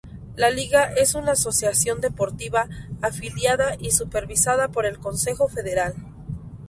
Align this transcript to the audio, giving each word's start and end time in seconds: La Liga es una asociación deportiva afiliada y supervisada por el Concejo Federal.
La 0.35 0.49
Liga 0.49 0.85
es 0.95 1.13
una 1.13 1.33
asociación 1.33 2.01
deportiva 2.01 2.67
afiliada 3.03 3.75
y 3.79 3.91
supervisada 3.91 4.67
por 4.69 4.87
el 4.87 4.97
Concejo 4.97 5.47
Federal. 5.47 5.93